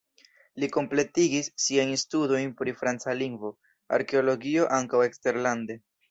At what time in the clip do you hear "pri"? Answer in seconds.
2.61-2.73